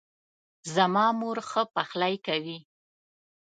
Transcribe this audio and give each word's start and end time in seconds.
زما 0.73 1.05
مور 1.19 1.37
ښه 1.49 1.63
پخلۍ 1.75 2.15
کوي 2.27 2.57